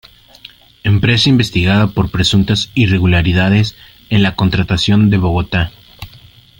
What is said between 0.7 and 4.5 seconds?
Empresa investigada por presuntas irregularidades en la